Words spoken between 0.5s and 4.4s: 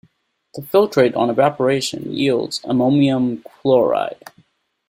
The filtrate on evaporation yields ammonium chloride.